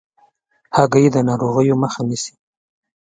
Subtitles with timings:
[0.77, 2.33] هګۍ د ناروغیو مخه نیسي.